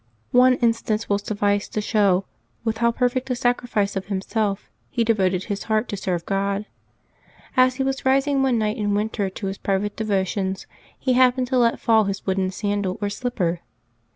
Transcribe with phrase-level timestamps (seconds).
[0.31, 2.25] One instance will suffice to show
[2.63, 6.65] with how perfect a sacrifice of himself he devoted his heart to serve God.
[7.55, 10.65] As he was rising one night in winter to his private devotions,
[10.97, 13.59] he happened to let fall his wooden sandal or slipper.